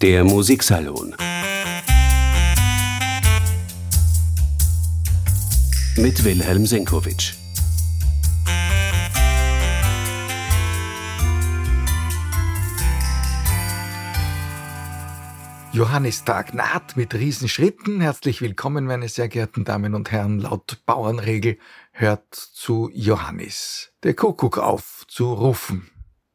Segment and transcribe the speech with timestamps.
[0.00, 1.14] Der Musiksalon
[5.96, 7.34] mit Wilhelm Senkowitsch.
[15.72, 18.00] Johannistag naht mit Riesenschritten.
[18.00, 20.40] Herzlich willkommen, meine sehr geehrten Damen und Herren.
[20.40, 21.58] Laut Bauernregel
[21.92, 25.88] hört zu Johannis der Kuckuck auf zu rufen.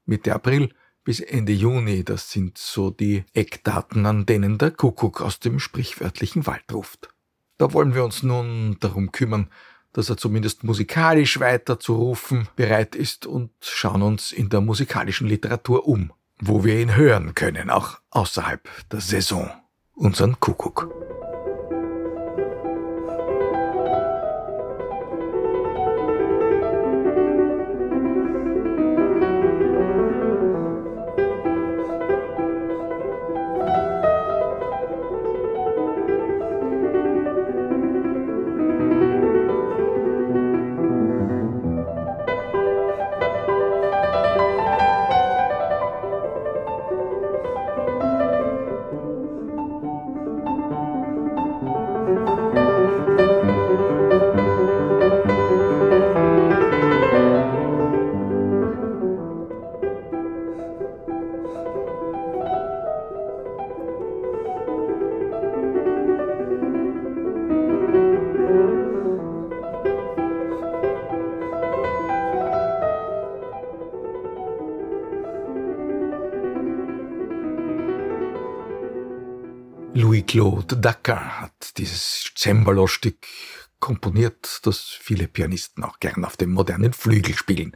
[0.05, 0.73] Mitte April
[1.09, 6.45] bis Ende Juni, das sind so die Eckdaten, an denen der Kuckuck aus dem sprichwörtlichen
[6.45, 7.09] Wald ruft.
[7.57, 9.49] Da wollen wir uns nun darum kümmern,
[9.91, 15.27] dass er zumindest musikalisch weiter zu rufen bereit ist und schauen uns in der musikalischen
[15.27, 19.49] Literatur um wo wir ihn hören können, auch außerhalb der Saison,
[19.95, 20.89] unseren Kuckuck.
[80.69, 83.25] Louis-Claude Dacan hat dieses Cembalo-Stück
[83.79, 87.75] komponiert, das viele Pianisten auch gern auf dem modernen Flügel spielen.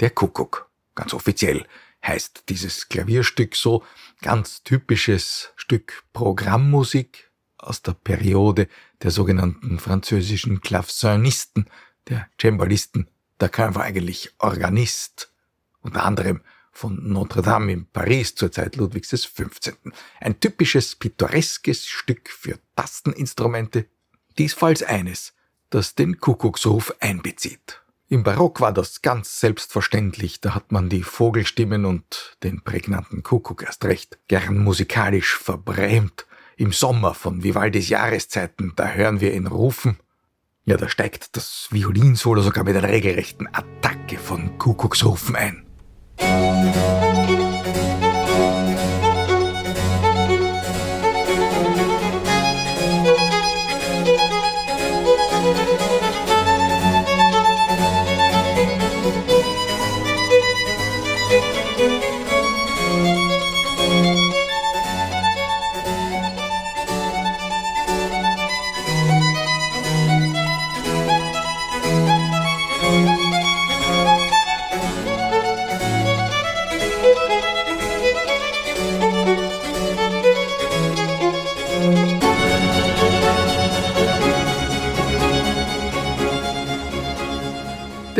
[0.00, 1.64] Der Kuckuck, ganz offiziell,
[2.04, 3.84] heißt dieses Klavierstück so,
[4.20, 8.66] ganz typisches Stück Programmmusik aus der Periode
[9.02, 11.70] der sogenannten französischen Clavecinisten,
[12.08, 13.08] der Cembalisten.
[13.38, 15.32] Dacan war eigentlich Organist,
[15.82, 16.40] unter anderem
[16.78, 19.72] von Notre-Dame in Paris zur Zeit Ludwigs XV.
[20.20, 23.86] Ein typisches pittoreskes Stück für Tasteninstrumente,
[24.38, 25.34] diesfalls eines,
[25.70, 27.82] das den Kuckucksruf einbezieht.
[28.08, 33.64] Im Barock war das ganz selbstverständlich, da hat man die Vogelstimmen und den prägnanten Kuckuck
[33.64, 36.26] erst recht gern musikalisch verbrämt.
[36.56, 39.98] Im Sommer von Vivaldis Jahreszeiten, da hören wir ihn rufen.
[40.64, 45.67] Ja, da steigt das Violinsolo sogar mit einer regelrechten Attacke von Kuckucksrufen ein.
[46.20, 47.07] Der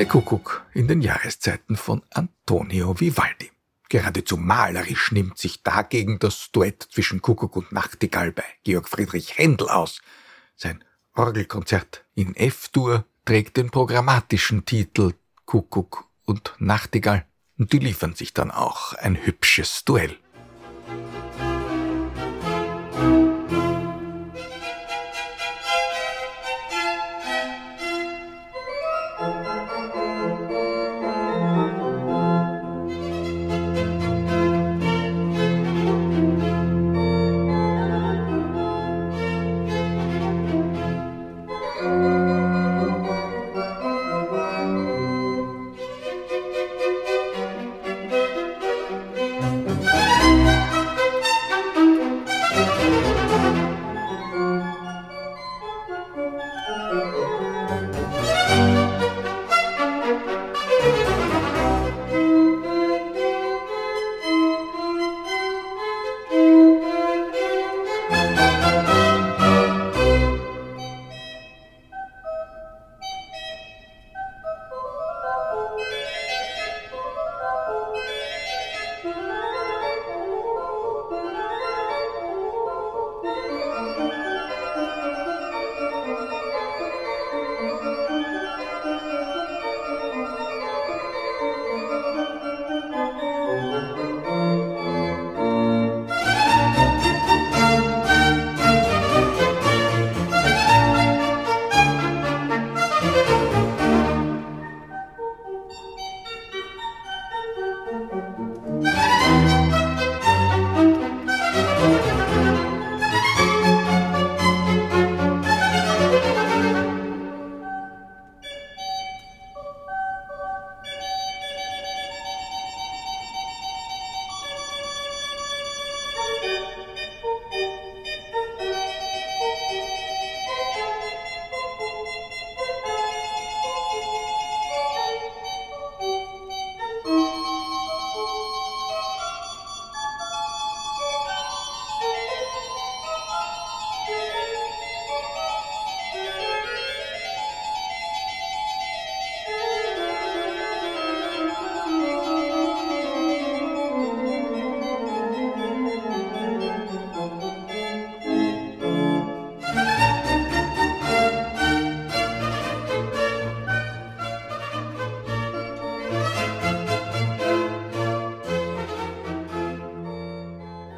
[0.08, 3.50] Kuckuck in den Jahreszeiten von Antonio Vivaldi.
[3.90, 9.68] Geradezu malerisch nimmt sich dagegen das Duett zwischen Kuckuck und Nachtigall bei Georg Friedrich Händel
[9.68, 10.00] aus.
[10.56, 10.82] Sein
[11.14, 15.12] Orgelkonzert in F-Dur trägt den programmatischen Titel
[15.44, 17.26] Kuckuck und Nachtigall
[17.58, 20.16] und die liefern sich dann auch ein hübsches Duell.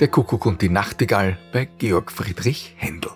[0.00, 3.11] Der Kuckuck und die Nachtigall bei Georg Friedrich Händel.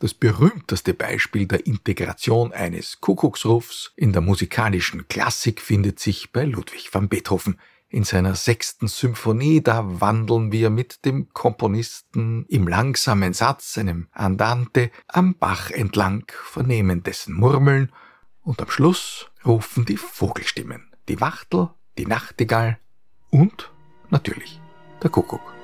[0.00, 6.92] Das berühmteste Beispiel der Integration eines Kuckucksrufs in der musikalischen Klassik findet sich bei Ludwig
[6.92, 7.60] van Beethoven.
[7.88, 14.90] In seiner sechsten Symphonie, da wandeln wir mit dem Komponisten im langsamen Satz, einem Andante,
[15.06, 17.92] am Bach entlang, vernehmen dessen Murmeln
[18.42, 22.80] und am Schluss rufen die Vogelstimmen, die Wachtel, die Nachtigall
[23.30, 23.70] und
[24.10, 24.60] natürlich
[25.00, 25.61] der Kuckuck.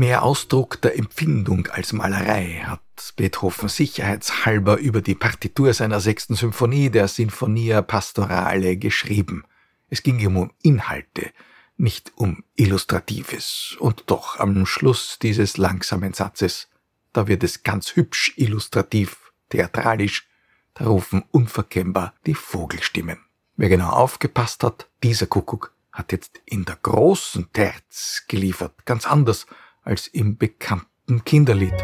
[0.00, 2.80] Mehr Ausdruck der Empfindung als Malerei hat
[3.16, 9.44] Beethoven sicherheitshalber über die Partitur seiner sechsten Symphonie der Sinfonia Pastorale geschrieben.
[9.90, 11.32] Es ging ihm um Inhalte,
[11.76, 13.76] nicht um Illustratives.
[13.78, 16.70] Und doch am Schluss dieses langsamen Satzes,
[17.12, 20.26] da wird es ganz hübsch illustrativ, theatralisch,
[20.72, 23.18] da rufen unverkennbar die Vogelstimmen.
[23.58, 29.44] Wer genau aufgepasst hat, dieser Kuckuck hat jetzt in der großen Terz geliefert, ganz anders
[29.90, 31.76] als im bekannten Kinderlied.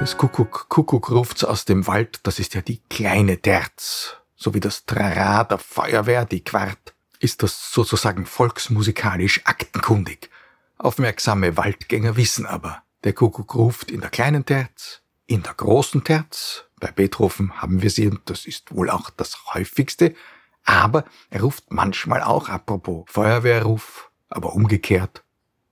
[0.00, 4.16] Das Kuckuck, Kuckuck ruft's aus dem Wald, das ist ja die kleine Terz.
[4.36, 10.30] So wie das Trara der Feuerwehr, die Quart, ist das sozusagen volksmusikalisch aktenkundig.
[10.78, 16.64] Aufmerksame Waldgänger wissen aber, der Kuckuck ruft in der kleinen Terz, in der großen Terz,
[16.80, 20.14] bei Beethoven haben wir sie, und das ist wohl auch das häufigste,
[20.64, 25.22] aber er ruft manchmal auch, apropos Feuerwehrruf, aber umgekehrt,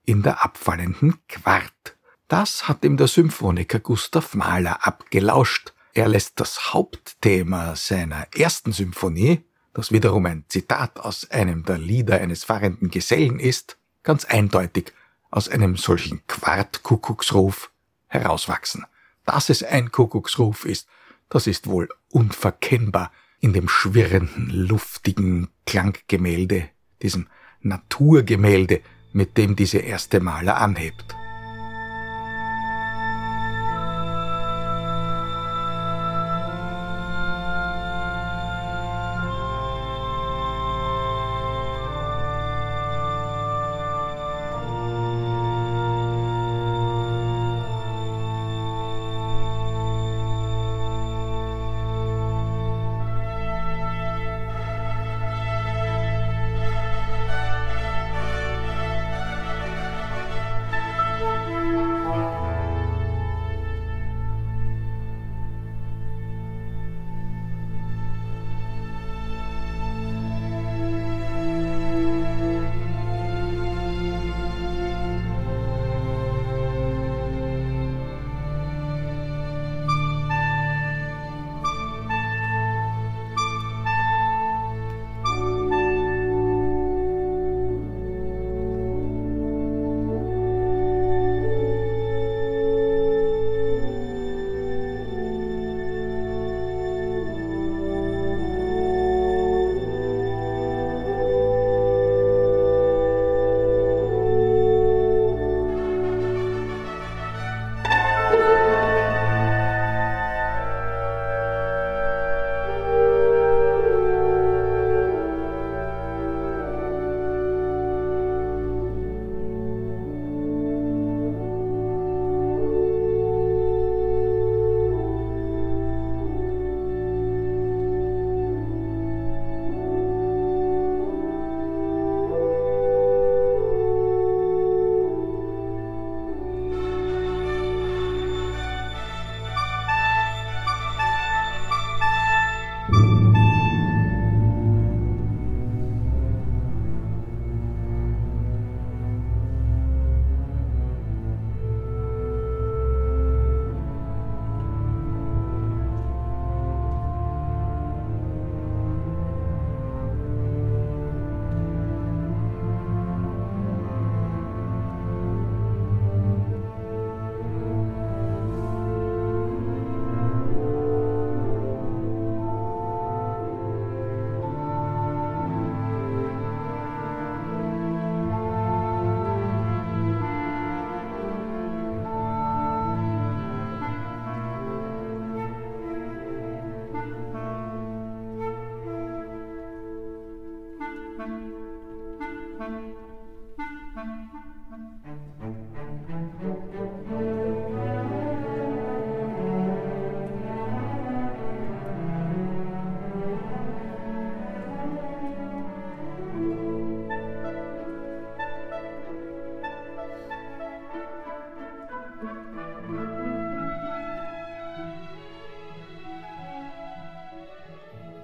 [0.05, 1.95] in der abfallenden Quart.
[2.27, 5.73] Das hat ihm der Symphoniker Gustav Mahler abgelauscht.
[5.93, 12.19] Er lässt das Hauptthema seiner ersten Symphonie, das wiederum ein Zitat aus einem der Lieder
[12.19, 14.93] eines fahrenden Gesellen ist, ganz eindeutig
[15.31, 17.71] aus einem solchen Quartkuckucksruf
[18.07, 18.85] herauswachsen.
[19.25, 20.87] Dass es ein Kuckucksruf ist,
[21.29, 23.11] das ist wohl unverkennbar
[23.43, 26.69] in dem schwirrenden, luftigen Klanggemälde,
[27.01, 27.27] diesem
[27.59, 28.79] Naturgemälde,
[29.11, 31.13] mit dem diese erste Maler anhebt.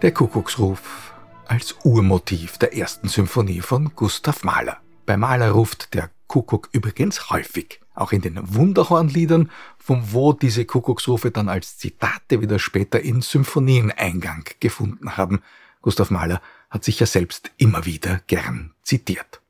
[0.02, 1.14] Der Kuckucksruf
[1.46, 4.78] als Urmotiv der ersten Symphonie von Gustav Mahler.
[5.06, 11.32] Bei Mahler ruft der Kuckuck übrigens häufig, auch in den Wunderhornliedern, von wo diese Kuckucksrufe
[11.32, 15.42] dann als Zitate wieder später in Symphonien Eingang gefunden haben.
[15.82, 19.42] Gustav Mahler hat sich ja selbst immer wieder gern zitiert.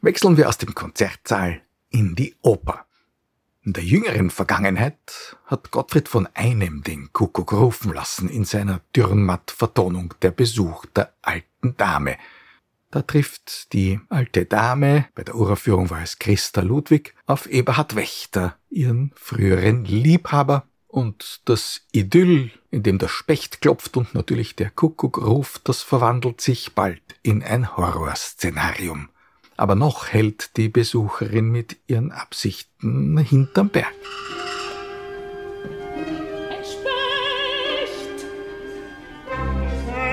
[0.00, 2.86] Wechseln wir aus dem Konzertsaal in die Oper.
[3.62, 10.14] In der jüngeren Vergangenheit hat Gottfried von Einem den Kuckuck rufen lassen in seiner Dürrenmatt-Vertonung
[10.22, 12.16] Der Besuch der alten Dame.
[12.90, 18.56] Da trifft die alte Dame, bei der Uraufführung war es Christa Ludwig, auf Eberhard Wächter,
[18.70, 25.18] ihren früheren Liebhaber, und das Idyll, in dem der Specht klopft und natürlich der Kuckuck
[25.18, 29.10] ruft, das verwandelt sich bald in ein Horrorszenarium
[29.58, 33.92] aber noch hält die Besucherin mit ihren Absichten hinterm Berg.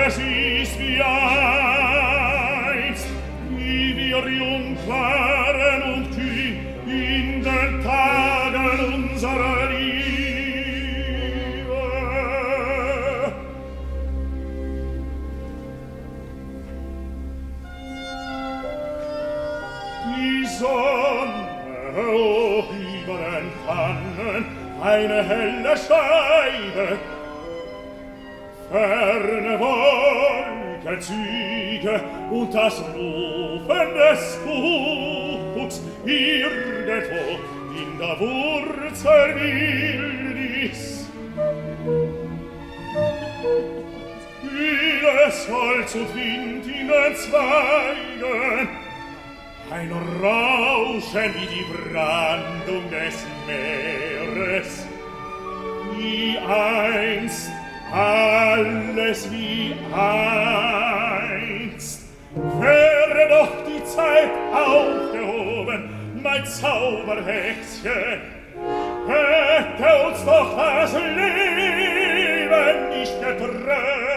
[0.08, 1.55] Es ist wie einst,
[24.96, 26.98] eine helle Scheide
[28.72, 37.26] Ferne Wolke ziege und das Rufen des Kuckucks irgendwo
[37.82, 41.10] in der Wurzel Wildnis.
[44.42, 48.70] Vieles Holz und Wind in den Zweigen,
[49.72, 49.92] ein
[50.96, 54.86] rausche wie die Brandung des Meeres,
[55.98, 57.52] wie einst,
[57.92, 60.76] alles wie einst.
[62.60, 65.90] Wäre doch die Zeit aufgehoben,
[66.22, 68.22] mein Zauberhexchen,
[69.08, 74.15] hätte uns doch das Leben nicht getrennt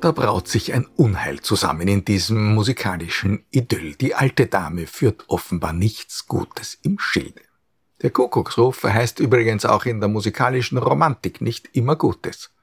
[0.00, 3.96] Da braut sich ein Unheil zusammen in diesem musikalischen Idyll.
[3.96, 7.42] Die alte Dame führt offenbar nichts Gutes im Schilde.
[8.00, 12.54] Der Kuckucksruf verheißt übrigens auch in der musikalischen Romantik nicht immer Gutes.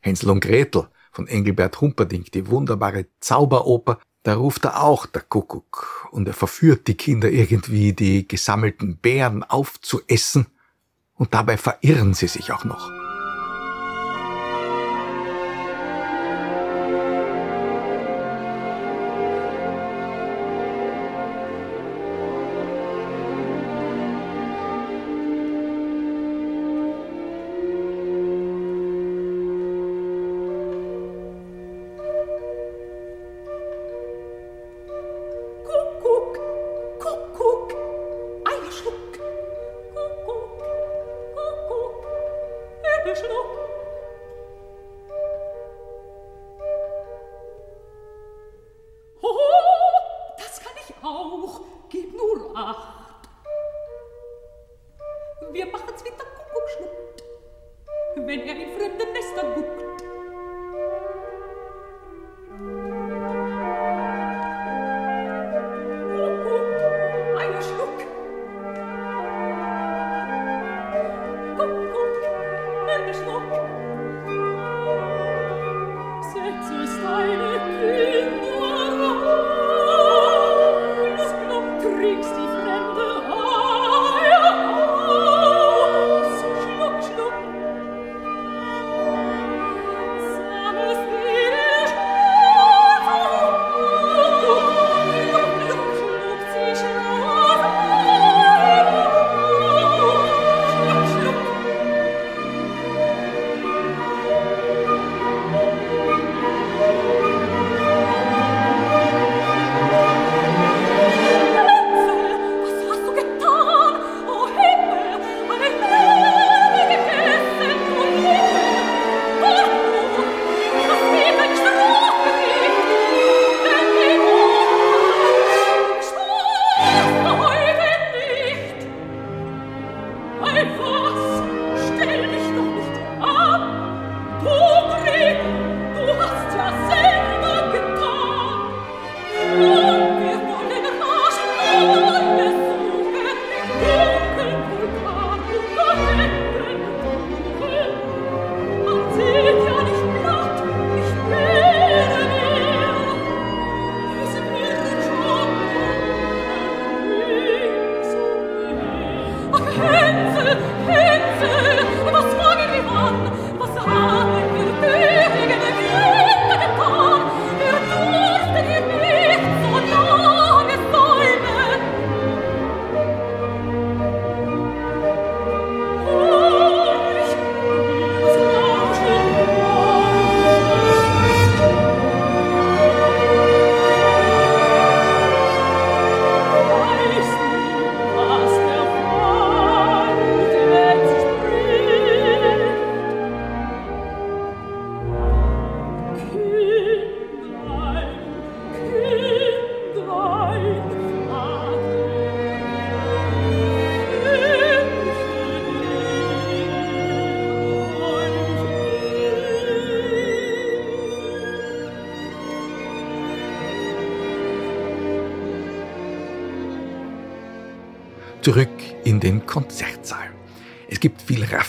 [0.00, 6.08] Hänsel und Gretel von Engelbert Humperdinck, die wunderbare Zauberoper, da ruft er auch der Kuckuck
[6.12, 10.46] und er verführt die Kinder irgendwie, die gesammelten Beeren aufzuessen
[11.14, 13.01] und dabei verirren sie sich auch noch.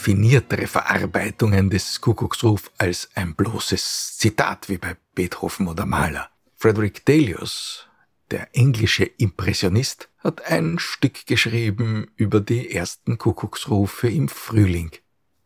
[0.04, 6.30] Raffiniertere Verarbeitungen des Kuckucksruf als ein bloßes Zitat wie bei Beethoven oder Mahler.
[6.58, 7.88] Frederick Delius,
[8.30, 14.92] der englische Impressionist, hat ein Stück geschrieben über die ersten Kuckucksrufe im Frühling.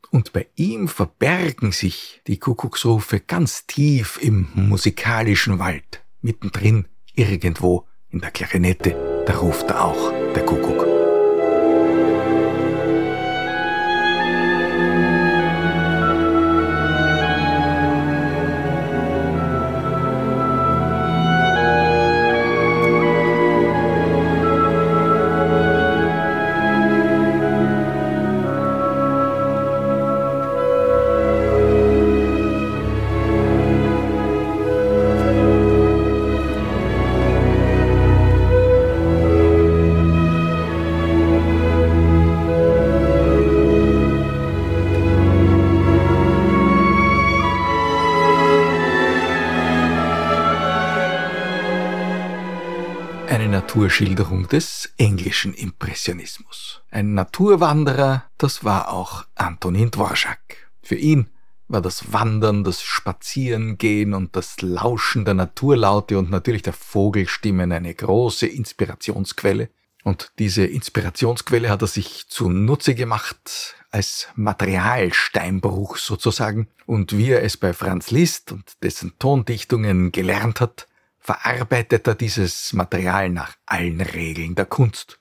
[0.09, 8.21] Und bei ihm verbergen sich die Kuckucksrufe ganz tief im musikalischen Wald, mittendrin, irgendwo in
[8.21, 10.96] der Klarinette, da ruft er auch der Kuckuck.
[53.97, 56.81] Naturschilderung des englischen Impressionismus.
[56.91, 60.69] Ein Naturwanderer, das war auch Antonin Dvorak.
[60.83, 61.31] Für ihn
[61.67, 67.91] war das Wandern, das Spazierengehen und das Lauschen der Naturlaute und natürlich der Vogelstimmen eine
[67.91, 69.69] große Inspirationsquelle.
[70.03, 76.67] Und diese Inspirationsquelle hat er sich zunutze gemacht als Materialsteinbruch sozusagen.
[76.85, 80.87] Und wie er es bei Franz Liszt und dessen Tondichtungen gelernt hat,
[81.27, 85.19] verarbeitet er dieses Material nach allen Regeln der Kunst.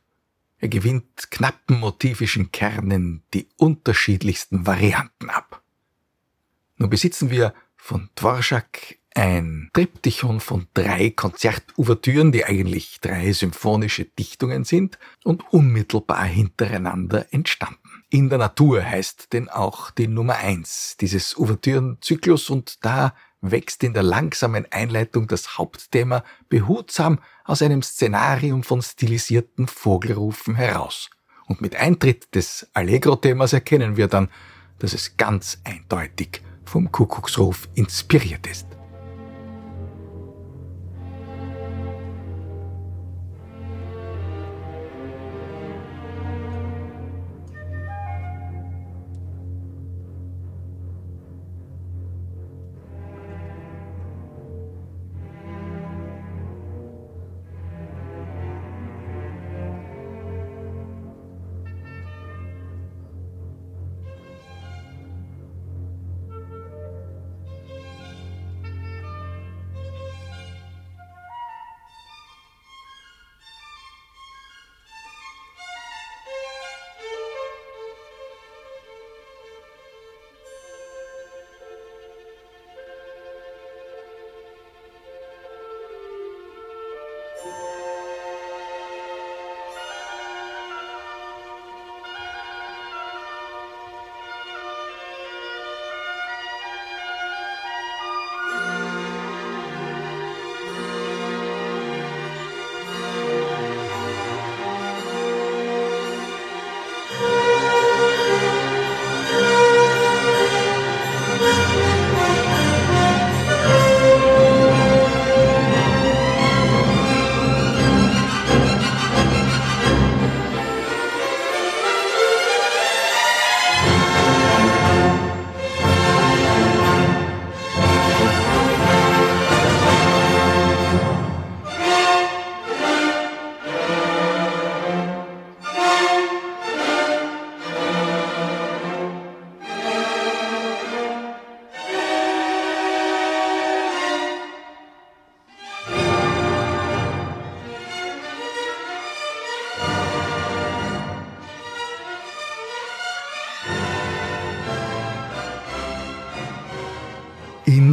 [0.59, 5.63] Er gewinnt knappen motivischen Kernen die unterschiedlichsten Varianten ab.
[6.77, 14.63] Nun besitzen wir von Dvorak ein Triptychon von drei Konzertouvertüren, die eigentlich drei symphonische Dichtungen
[14.63, 18.05] sind und unmittelbar hintereinander entstanden.
[18.11, 23.13] In der Natur heißt denn auch die Nummer eins dieses Ouvertürenzyklus und da
[23.51, 31.11] wächst in der langsamen Einleitung das Hauptthema behutsam aus einem Szenarium von stilisierten Vogelrufen heraus.
[31.47, 34.29] Und mit Eintritt des Allegro-Themas erkennen wir dann,
[34.79, 38.66] dass es ganz eindeutig vom Kuckucksruf inspiriert ist.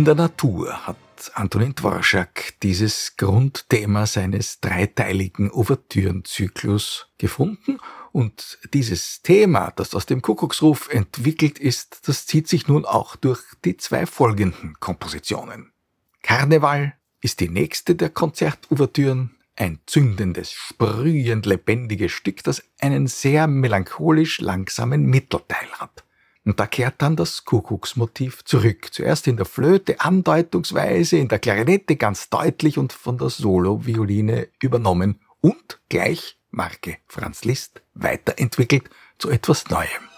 [0.04, 0.98] In der Natur hat
[1.34, 7.80] Antonin Dvorak dieses Grundthema seines dreiteiligen Ouvertürenzyklus gefunden
[8.12, 13.42] und dieses Thema, das aus dem Kuckucksruf entwickelt ist, das zieht sich nun auch durch
[13.64, 15.72] die zwei folgenden Kompositionen.
[16.22, 24.42] Karneval ist die nächste der Konzertouvertüren, ein zündendes, sprühend lebendiges Stück, das einen sehr melancholisch
[24.42, 26.04] langsamen Mittelteil hat.
[26.46, 28.90] Und da kehrt dann das Kuckucksmotiv zurück.
[28.92, 35.22] Zuerst in der Flöte andeutungsweise, in der Klarinette ganz deutlich und von der Solo-Violine übernommen
[35.40, 40.13] und gleich Marke Franz Liszt weiterentwickelt zu etwas Neuem.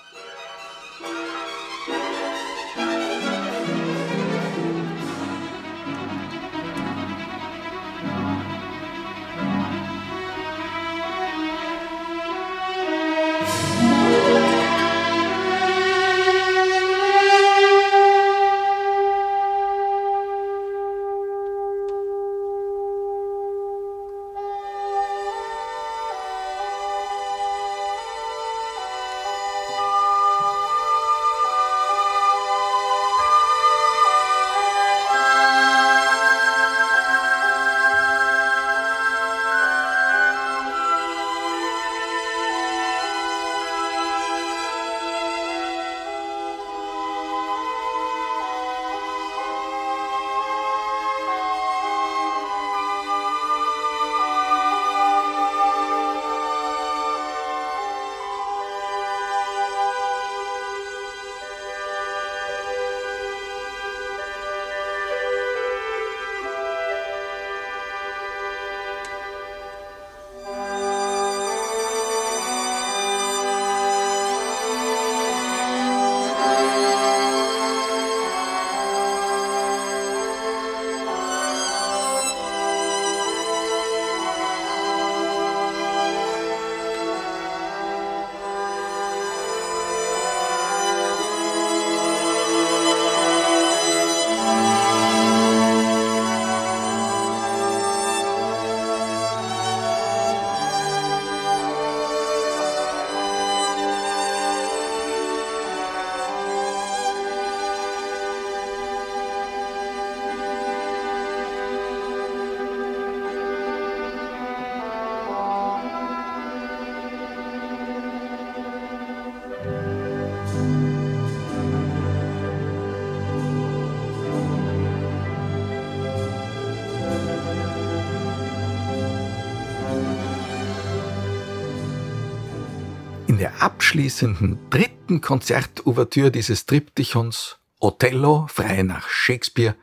[133.36, 139.76] In der abschließenden dritten Konzertouvertüre dieses Triptychons Othello, frei nach Shakespeare,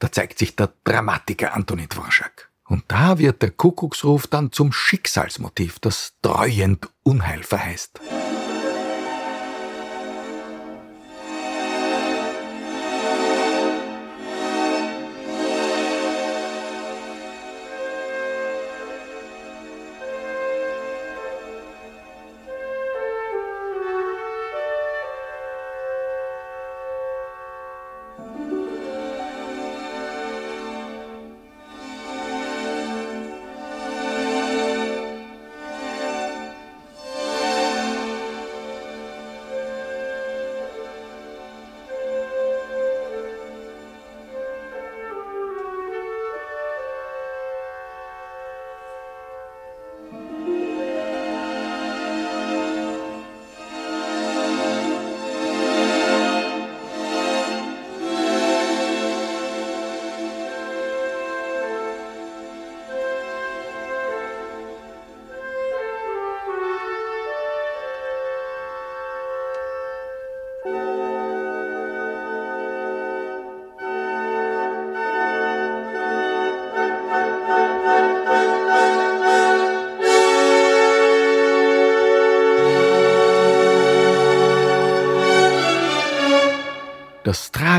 [0.00, 2.50] da zeigt sich der Dramatiker Antonin Dvorak.
[2.66, 8.00] Und da wird der Kuckucksruf dann zum Schicksalsmotiv, das treuend Unheil verheißt.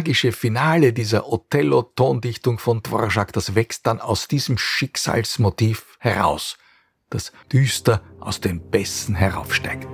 [0.06, 6.60] Tragische Finale dieser Othello-Tondichtung von Dvorak, das wächst dann aus diesem Schicksalsmotiv heraus,
[7.10, 9.88] das düster aus den Bässen heraufsteigt.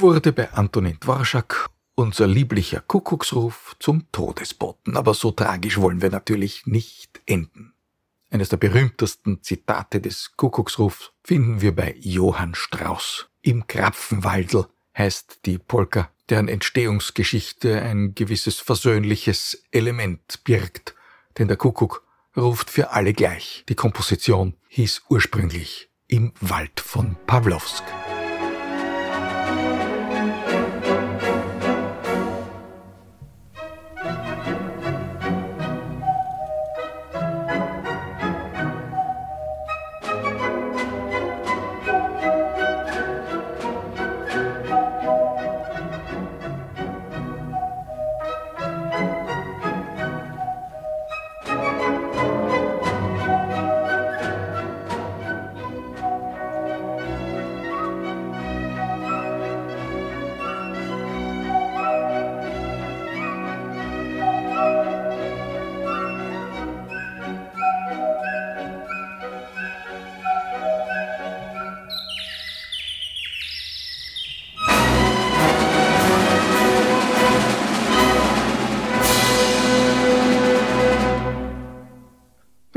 [0.00, 4.96] Wurde bei Antonin Dvorak unser lieblicher Kuckucksruf zum Todesboten.
[4.96, 7.72] Aber so tragisch wollen wir natürlich nicht enden.
[8.30, 13.28] Eines der berühmtesten Zitate des Kuckucksrufs finden wir bei Johann Strauss.
[13.42, 20.94] Im Krapfenwaldl heißt die Polka, deren Entstehungsgeschichte ein gewisses versöhnliches Element birgt.
[21.38, 22.04] Denn der Kuckuck
[22.36, 23.64] ruft für alle gleich.
[23.68, 27.84] Die Komposition hieß ursprünglich Im Wald von Pawlowsk.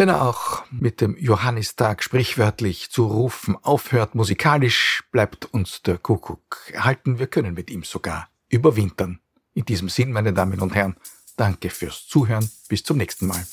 [0.01, 6.57] Wenn er auch mit dem Johannistag sprichwörtlich zu rufen aufhört, musikalisch bleibt uns der Kuckuck
[6.71, 7.19] erhalten.
[7.19, 9.19] Wir können mit ihm sogar überwintern.
[9.53, 10.95] In diesem Sinn, meine Damen und Herren,
[11.37, 12.49] danke fürs Zuhören.
[12.67, 13.45] Bis zum nächsten Mal.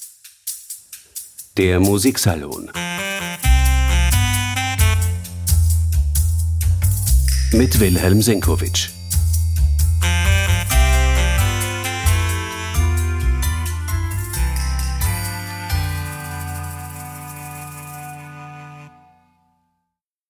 [1.59, 2.71] Der Musiksalon.
[7.53, 8.98] Mit Wilhelm Senkowitsch.